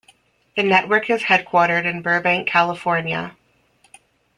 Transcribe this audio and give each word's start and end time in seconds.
The 0.55 0.63
network 0.63 1.11
is 1.11 1.21
headquartered 1.25 1.85
in 1.85 2.01
Burbank, 2.01 2.47
California. 2.49 3.35